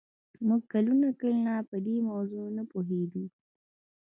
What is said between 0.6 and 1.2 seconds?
کلونه